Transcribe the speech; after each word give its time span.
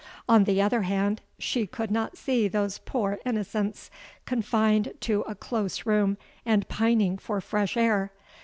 On 0.27 0.45
the 0.45 0.59
other 0.63 0.81
hand, 0.81 1.21
she 1.37 1.67
could 1.67 1.91
not 1.91 2.17
see 2.17 2.47
those 2.47 2.79
poor 2.79 3.19
innocents 3.23 3.91
confined 4.25 4.95
to 5.01 5.21
a 5.27 5.35
close 5.35 5.85
room 5.85 6.17
and 6.43 6.67
pining 6.67 7.19
for 7.19 7.39
fresh 7.39 7.77
air. 7.77 8.11